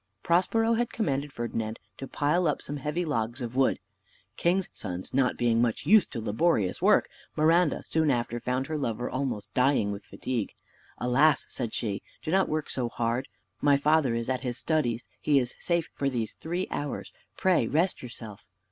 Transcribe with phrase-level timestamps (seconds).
[0.23, 3.77] Prospero had commanded Ferdinand to pile up some heavy logs of wood.
[4.35, 9.11] King's sons not being much used to laborious work, Miranda soon after found her lover
[9.11, 10.55] almost dying with fatigue.
[10.97, 13.27] "Alas!" said she, "do not work so hard;
[13.61, 18.01] my father is at his studies, he is safe for these three hours; pray rest
[18.01, 18.47] yourself."